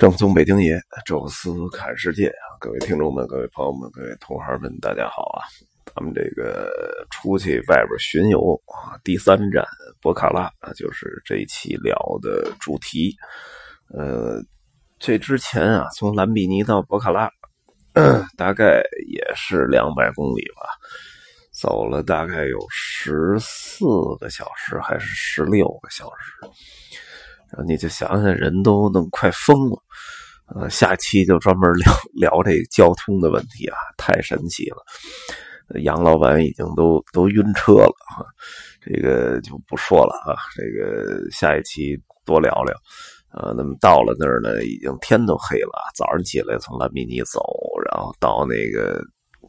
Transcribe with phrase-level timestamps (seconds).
[0.00, 2.56] 正宗北京爷，宙斯看世界啊！
[2.58, 5.44] 各位听众们，各位朋友们，各位同行们，大家好啊！
[5.94, 6.72] 咱们这个
[7.10, 9.62] 出去外边巡游啊，第三站
[10.00, 13.14] 博卡拉啊，就是这一期聊的主题。
[13.92, 14.42] 呃，
[14.98, 17.30] 这之前啊，从兰比尼到博卡拉，
[18.38, 20.62] 大概也是两百公里吧，
[21.52, 23.84] 走了大概有十四
[24.18, 26.32] 个小时，还是十六个小时。
[27.52, 29.78] 然后你就想想，人都能快疯了。
[30.54, 31.92] 呃，下期就专门聊
[32.30, 34.82] 聊这交通的问题啊，太神奇了。
[35.82, 37.94] 杨老板已经都都晕车了，
[38.80, 40.34] 这个就不说了啊。
[40.56, 42.74] 这个下一期多聊聊。
[43.32, 45.70] 呃，那么到了那儿呢，已经天都黑了。
[45.94, 47.40] 早上起来从兰比尼走，
[47.84, 49.00] 然后到那个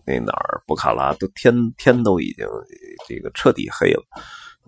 [0.06, 2.46] 那哪儿布卡拉，都天天都已经
[3.08, 4.04] 这个彻底黑了。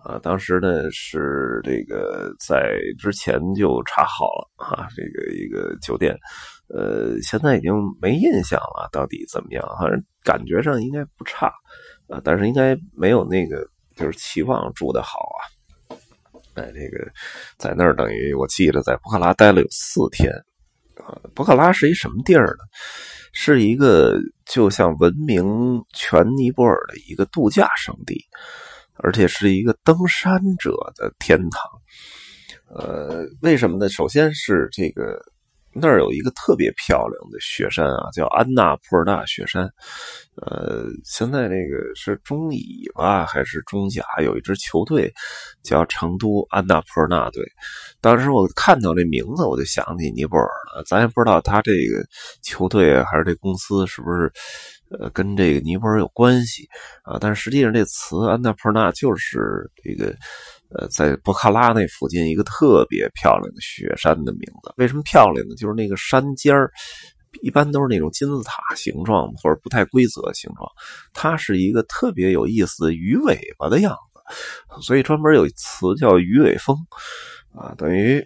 [0.03, 6.13] 啊，当时呢是这个在之前就查好了啊，这个一个酒店，
[6.67, 9.65] 呃，现在已经没印象了，到底怎么样？
[9.79, 11.47] 反正感觉上应该不差
[12.09, 15.39] 啊，但是应该没有那个就是期望住的好啊。
[16.55, 17.09] 哎，这个
[17.57, 20.29] 在那儿等于我记得在博克拉待了有四天
[20.97, 21.17] 啊。
[21.33, 22.63] 博克拉是一什么地儿呢？
[23.31, 28.21] 是一个就像闻名全尼泊尔的一个度假胜地。
[29.03, 31.69] 而且是一个登山者的天堂，
[32.73, 33.89] 呃，为什么呢？
[33.89, 35.21] 首先是这个
[35.73, 39.69] 那儿有一个特别漂亮的雪山啊，叫安纳普尔纳雪山。
[40.35, 44.03] 呃，现在那个是中乙吧，还是中甲？
[44.23, 45.11] 有一支球队
[45.63, 47.43] 叫成都安纳普尔纳队。
[47.99, 50.81] 当时我看到这名字，我就想起尼泊尔了。
[50.87, 52.05] 咱也不知道他这个
[52.41, 54.31] 球队还是这公司是不是。
[54.99, 56.67] 呃，跟这个尼泊尔有关系
[57.03, 60.15] 啊，但是实际上这词安纳普尔纳就是这个，
[60.69, 64.73] 呃，在博卡拉那附近一个特别漂亮的雪山的名字。
[64.77, 65.55] 为什么漂亮呢？
[65.55, 66.71] 就是那个山尖儿
[67.41, 70.69] 一般都是那种金字塔形状或者不太规则形状，
[71.13, 76.77] 它是一个特别有意思的鱼尾巴的样子，所以专门有词叫鱼尾峰
[77.55, 78.23] 啊，等于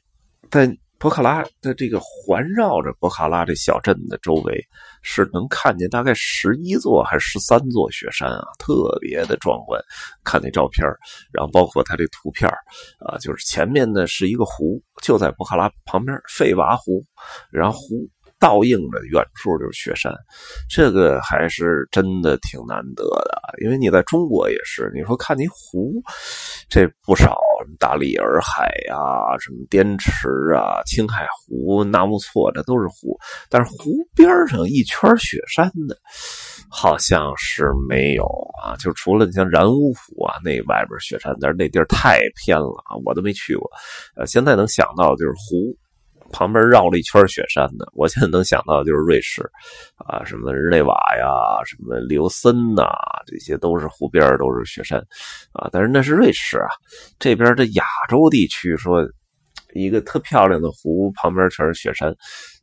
[0.51, 0.77] 在。
[0.99, 4.59] 博卡拉的这个环绕着博卡拉这小镇的周围，
[5.03, 9.79] 是能看见大概十一座还是十三座雪山啊，特别的壮观。
[10.23, 10.85] 看那照片
[11.31, 12.49] 然后包括它这图片
[12.99, 17.03] 啊，就是前面呢是一个湖，就在博卡拉旁边，费瓦湖，
[17.51, 18.09] 然后湖。
[18.39, 20.13] 倒映着远处就是雪山，
[20.69, 23.41] 这个还是真的挺难得的。
[23.63, 25.93] 因为你在中国也是，你说看你湖，
[26.69, 28.95] 这不少，什么大理洱海呀，
[29.39, 33.17] 什么滇池啊，青海湖、纳木错，这都是湖。
[33.49, 35.97] 但是湖边上一圈雪山的，
[36.69, 38.23] 好像是没有
[38.61, 38.75] 啊。
[38.77, 43.67] 就除了你像然乌湖啊，那外边雪山，但是那地儿太偏了啊，我都没去过。
[44.15, 45.75] 呃，现在能想到就是湖。
[46.31, 49.41] 旁边绕了一圈雪山的， 我现在能想到的就是瑞士，
[49.95, 51.25] 啊，什么日内瓦呀，
[51.65, 52.83] 什么琉森呐，
[53.25, 54.99] 这些都是湖边都是雪山，
[55.53, 56.69] 啊，但是那是瑞士啊，
[57.19, 59.01] 这边的亚洲地区说
[59.73, 62.13] 一个特漂亮的湖旁边全是雪山，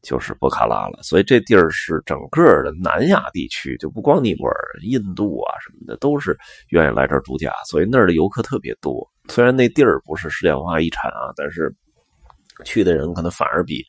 [0.03, 6.37] 就是博卡拉了，所以这地儿是整个的南亚地区，就不光尼泊尔、印度啊什么的都是
[6.71, 9.09] 愿意来这儿度假，所以那儿的游客特别多。
[9.29, 11.75] 虽然那地儿不是世界文化遗产啊，但是。
[12.65, 13.83] 去的人可能反而比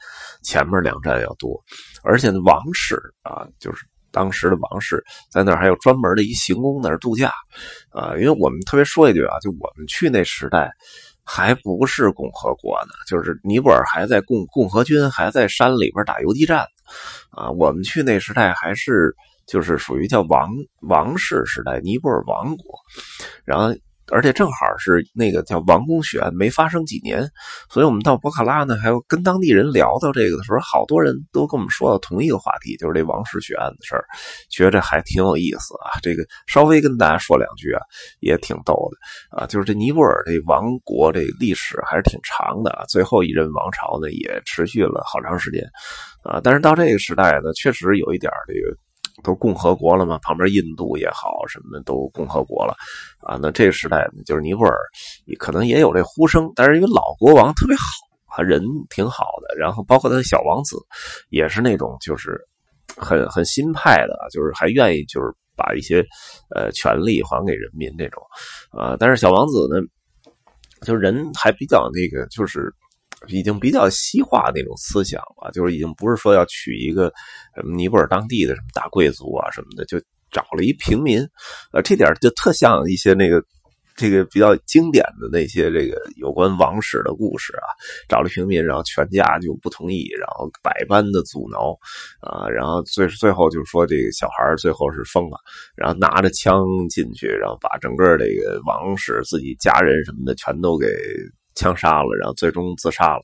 [0.44, 1.62] 前面两站要多，
[2.04, 7.32] 而且王室啊，就是当时的王室在那儿还有专门的一行宫那儿度假
[7.90, 8.16] 啊。
[8.18, 10.72] 因为我们特别说一句啊，就我们去那时代
[11.24, 16.66] 还不是共和国呢，就是尼泊尔还在共共和军还在山里边打游击战
[17.32, 17.52] 啊。
[17.52, 19.14] 我们去那时代还是
[19.46, 20.50] 就是属于叫王
[20.82, 22.80] 王室时代，尼泊尔王国，
[23.46, 23.76] 然后。
[24.12, 27.28] 而且正好是那个叫王宫血案没发生几年，
[27.70, 34.06] 所以我们到博卡拉呢，还有跟当地人聊到这个的时候，好多人都跟我们说到同一个话题，就是这王室血案的事儿，
[34.50, 36.00] 觉着还挺有意思啊。
[36.02, 37.82] 这个稍微跟大家说两句啊，
[38.20, 39.48] 也挺逗的啊。
[39.48, 45.64] 就是这尼泊尔这王国这历史还是挺长的，最后一任王朝呢也持续了好长时间
[46.24, 46.40] 啊。
[46.44, 48.78] 但是到这个时代呢，确实有一点这个。
[49.24, 50.18] 都共和国了嘛？
[50.20, 52.76] 旁边印度也好，什么都共和国了
[53.20, 53.40] 啊。
[53.42, 54.78] 那这个时代，就是尼泊尔
[55.40, 57.84] 可能也有这呼声，但是因为老国王特别好
[58.26, 60.78] 啊，人挺好的，然后包括他的小王子
[61.30, 62.40] 也是那种就是
[62.98, 66.06] 很很新派的，就是还愿意就是把一些
[66.56, 68.22] 呃权利还给人民这种
[68.72, 68.96] 啊。
[69.00, 69.82] 但是小王子呢，
[70.86, 72.74] 就人还比较那个，就是。
[73.28, 77.12] 已经比较西化那种思想了，就是已经不是说要娶一个
[77.56, 80.00] 什么尼泊尔当地的什么大贵族啊什么的，就
[80.32, 81.20] 找了一平民，
[81.72, 83.42] 呃，这点就特像一些那个
[83.96, 87.68] 这个比较经典的那些这个有关王室的故事啊，
[88.10, 91.72] 找了平民，然后全家就不同意，然后百般的阻挠
[92.20, 95.38] 啊，然后最最后就是说这个小孩最后是疯了，
[95.78, 100.88] 然后拿着枪进去，然后把整个这个王室自己家人什么的全都给
[101.56, 103.24] 枪杀了，然后最终自杀了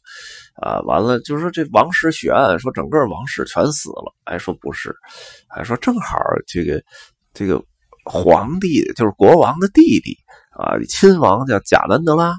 [0.55, 0.81] 啊。
[0.81, 4.95] 完了就是说这王室血案，说整个王室全死了，哎说不是，
[5.47, 6.17] 还说正好
[6.47, 6.81] 这个
[7.33, 7.63] 这个
[8.05, 10.17] 皇帝就是国王的弟弟。
[10.53, 12.35] 啊，亲王叫贾兰德拉，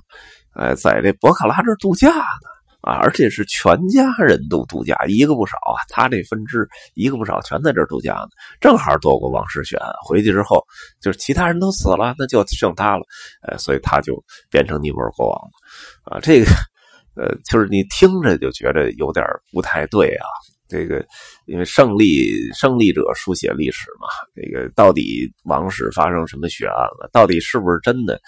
[0.52, 2.48] 哎，在这博卡拉这度假呢，
[2.82, 8.28] 啊，而且是全家人都度假，一个不少啊，他这分支一个不少，全在这度假呢。
[8.60, 10.62] 正好躲过王室选，回去之后
[11.00, 13.02] 就是其他人都死了，那就剩他了，
[13.48, 16.16] 呃，所以他就变成尼泊尔国王了。
[16.16, 16.46] 啊，这个，
[17.14, 20.26] 呃，就是你听着就觉得有点不太对啊。
[20.68, 21.04] 这个，
[21.44, 27.10] 因为胜利胜利者书写历史嘛，这个到底王室发生什么血案了？
[27.12, 28.18] 到底是不是真的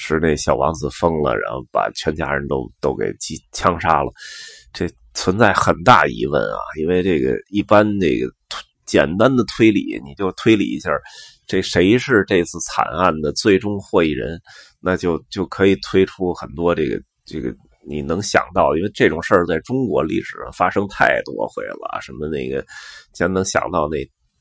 [0.00, 4.10] 是那小王子疯了，然后把全家人都都给击枪杀了？
[4.72, 6.58] 这存在很大疑问啊！
[6.80, 8.26] 因为这个一般这个
[8.86, 10.90] 简单的推理，你就推理一下，
[11.46, 14.40] 这谁是这次惨案的最终获益人，
[14.80, 17.54] 那就就可以推出很多这个这个。
[17.88, 22.64] 你能想到，因为这种事儿在中国历史上发生太多回了，什么那个，
[23.14, 23.96] 先能想到那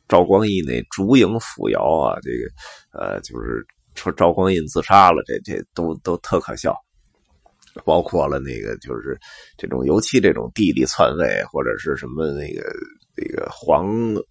[0.09, 2.51] 赵光义那烛影斧摇啊，这个
[2.91, 3.65] 呃，就是
[3.99, 6.75] 说赵光胤自杀了，这这都都特可笑。
[7.85, 9.17] 包括了那个，就是
[9.57, 12.63] 这种，尤其这种弟弟篡位或者是什么那个
[13.15, 13.87] 那个皇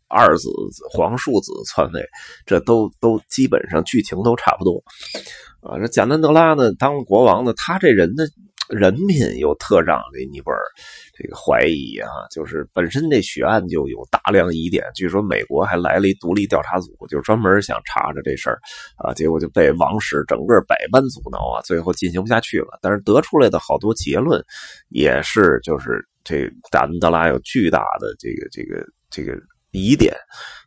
[0.09, 0.49] 二子
[0.91, 2.05] 皇庶子篡位，
[2.45, 4.83] 这都都基本上剧情都差不多
[5.61, 5.79] 啊。
[5.79, 8.25] 这贾南德拉呢，当国王呢，他这人呢。
[8.69, 10.61] 人品又特让这尼泊尔
[11.21, 18.61] 这个怀疑啊，就是本身这血案就有大量疑点，据说美国还来了一独立调查组，就专门想查查这事儿
[18.97, 22.79] 啊，结果就被王室整个百般阻挠啊，最后进行不下去了。
[22.81, 24.41] 但是得出来的好多结论
[24.91, 29.37] 也是，就是这达恩德拉有巨大的这个这个这个
[29.73, 30.15] 疑点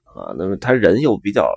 [0.03, 1.49] 啊，那么他人又比较，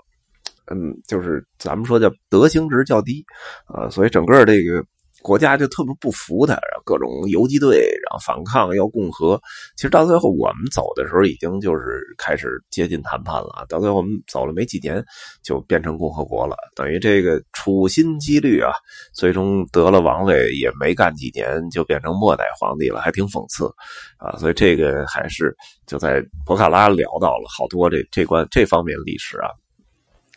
[0.71, 3.25] 嗯，就是咱们说叫德行值较低
[3.67, 4.85] 啊，所以整个这个。
[5.25, 9.41] 国家就特别不服他，然后各种游击队，然后反抗要共和。
[9.75, 13.65] 其实到最后我们走的时候，已经就是开始接近谈判了。
[13.67, 15.03] 到最后我们走了没几年，
[15.43, 16.55] 就变成共和国了。
[16.77, 18.71] 等于这个处心积虑啊，
[19.15, 23.65] 最终得了王位也没干几年，就变成末代皇帝了，还挺讽刺
[24.19, 24.37] 啊。
[24.37, 25.57] 所以这个还是
[25.87, 29.49] 就在博卡拉聊到了好多这这关这方面历史啊。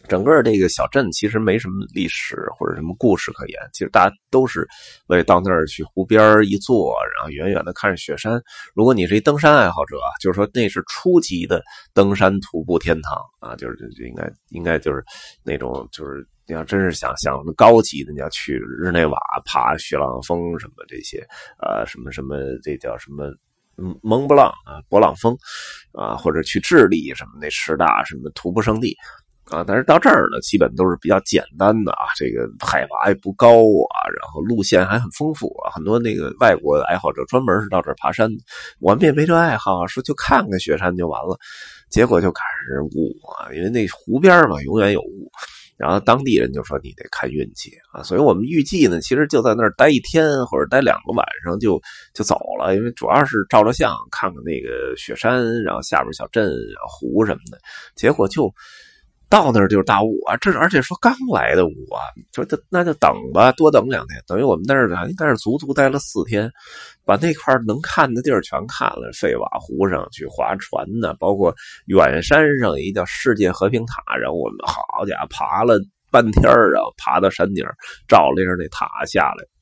[0.08, 4.68] 整个这个小镇其实没什么历史或者什么故事可言，其实大家都是
[5.08, 8.42] 为到那儿去湖边一坐，然后远远的看着雪山。
[8.74, 11.62] 如果你是一登山爱好者，就是说那是初级的
[11.94, 15.04] 登山徒步天堂啊，就是就应该应该就是
[15.44, 21.26] 那种就是你要真是想想高级的，你要去日内瓦爬雪浪峰什么这些，
[21.60, 23.32] 呃，什么什么这叫什么
[24.02, 25.38] 蒙布朗啊，勃朗峰
[25.92, 28.96] 啊，或者去智利什么那十大什么徒步圣地。
[29.50, 38.30] 啊，但是到这儿呢，基本都是比较简单的啊，这个海拔也不高啊，然后路线还很丰富啊，很多那个外国的爱好者专门是到这儿爬山。
[38.80, 41.38] 我们也没这爱好，说就看看雪山就完了，
[41.90, 45.32] 结果就赶上雾啊，因为那湖边嘛，永远有雾。
[45.78, 51.80] 然后当地人就说你得看运气啊，所以我们预计呢，其实就在那儿待一天或者待两个晚上就
[52.14, 56.52] 就走了，因为主要是照照相，看看那个雪山，然后下边小镇、
[56.90, 57.58] 湖什么的，
[57.96, 58.52] 结果就。
[59.30, 60.38] 到那儿就是大雾啊！
[60.38, 62.00] 这而且说刚来的雾啊，
[62.34, 64.22] 说那那就等吧，多等两天。
[64.26, 66.50] 等于我们那儿应该是足足待了四天，
[67.04, 69.12] 把那块能看的地儿全看了。
[69.14, 71.54] 费瓦湖上去划船呢，包括
[71.88, 75.78] 远山上一叫世界和平塔，然后我们好家伙爬了
[76.10, 77.66] 半天然后爬到山顶
[78.08, 79.57] 照了一下那塔下来。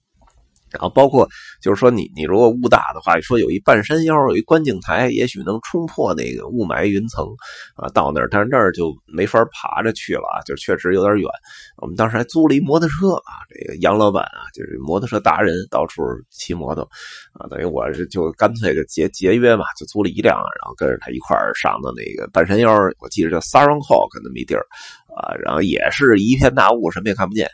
[0.72, 1.28] 然后包括
[1.62, 7.26] 就是说，你你如果雾大的话，说有一半山腰有一观景台，也许能冲破那个雾霾云层
[7.76, 11.30] 啊，到那儿，但是那儿就没法爬着去了啊，就确实有点远。
[11.78, 16.84] 我们当时还租了一摩托车啊，这个杨老板啊，就是摩托车达人，到处骑摩托
[17.34, 24.66] 啊，等于我是就干脆就节节约嘛，就租了一辆，然后跟着他一块儿上到那个半山腰，我记得叫 Saron Hawk 那么一地儿
[25.16, 27.48] 啊，然后也是一片大雾，什么也看不见。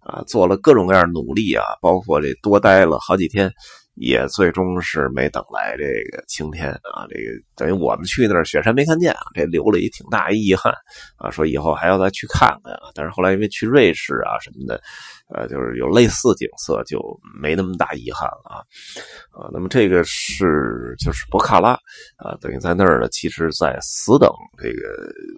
[0.00, 3.50] 啊，做了各种各样努力啊，包括这多待了好几天，
[3.96, 7.04] 也最终是没等来这个晴天啊。
[7.10, 10.72] 这个等于我们去那儿雪山没看见啊，这留了一挺大遗憾
[11.18, 11.28] 啊。
[11.28, 12.92] 说以后还要再去看看啊。
[12.94, 14.80] 但是后来因为去瑞士啊什么的，
[15.34, 17.00] 呃，就是有类似景色，就
[17.40, 18.56] 没那么大遗憾了啊。
[19.32, 21.72] 啊，那么这个是就是博卡拉
[22.16, 24.80] 啊，等于在那儿呢，其实在死等这个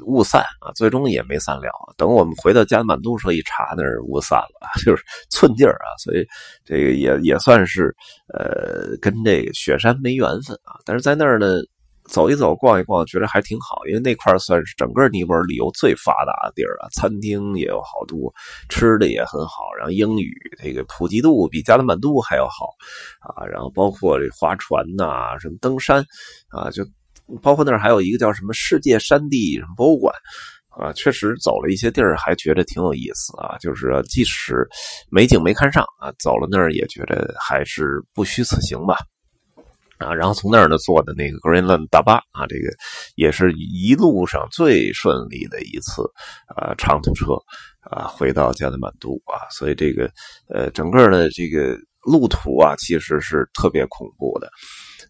[0.07, 1.63] 雾散啊，最终也没散了。
[1.97, 6.27] 等我们回到加满都时候一查，那儿雾散了， 就是寸劲儿啊，所以
[6.65, 7.95] 这个也也算是
[8.35, 10.77] 呃跟这个雪山没缘分啊。
[10.85, 11.47] 但是在那儿呢。
[12.09, 18.33] 走一走，逛一逛，觉得还挺好，因为那块算是整个尼泊尔旅游最发达的地儿啊，餐厅也有好多，
[18.69, 22.75] 吃的也很好，然后英语这个普及度比加德满都还要好
[23.21, 26.05] 啊，然后包括这划船呐，什么登山
[26.49, 26.83] 啊，就
[27.43, 30.15] 包括那儿还有一个叫什么世界山地博物馆
[30.71, 34.67] 啊，确实走了一些地儿，还觉得挺有意思啊，就是即使
[35.11, 38.97] 美景没看上啊，走了那儿也觉得还是不虚此行吧。
[39.99, 42.71] 啊，然后从那儿呢坐的那个 Greenland 大巴啊，这个
[43.17, 46.03] 也是一路上最顺利的一次
[46.57, 47.35] 啊长途车
[47.91, 50.11] 啊，回到加德满都啊，所以这个
[50.53, 54.49] 呃整个的这个路途啊，其实是特别恐怖的。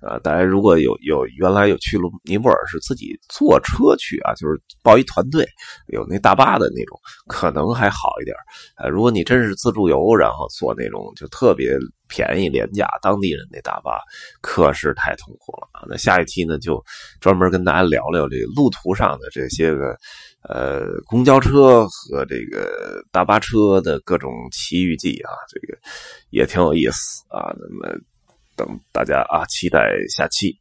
[0.00, 5.44] 啊，大家如果有有原来有去路尼泊尔是自己坐车去啊，就是报一团队，
[5.88, 8.36] 有那大巴的那种，可能还好一点。
[8.76, 11.76] 呃，如果你真是自助游，然后坐那种就特别
[12.08, 14.00] 便宜廉价当地人那大巴，
[14.40, 15.86] 可是太痛苦了啊。
[15.88, 16.82] 那下一期呢，就
[17.20, 19.96] 专门跟大家聊聊这路途上的这些个
[20.42, 25.78] 呃公交车和这个大巴车的各种奇遇记啊，这个
[26.30, 27.54] 也挺有意思啊。
[27.58, 27.98] 那么。
[28.58, 30.58] 等大家啊，期待下期。